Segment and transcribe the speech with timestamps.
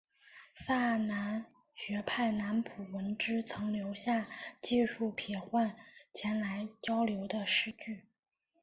[0.55, 1.45] 萨南
[1.75, 4.27] 学派南浦文之曾留下
[4.59, 5.75] 记述撇贯
[6.11, 8.07] 前来交流的诗句。